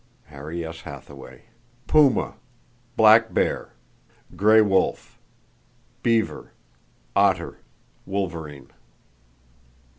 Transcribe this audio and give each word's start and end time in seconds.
—(Harry 0.29 0.65
S. 0.65 0.81
Hathaway); 0.81 1.43
puma, 1.85 2.33
black 2.97 3.35
bear, 3.35 3.73
gray 4.35 4.59
wolf, 4.59 5.19
beaver, 6.01 6.53
otter, 7.15 7.59
wolverine. 8.07 8.71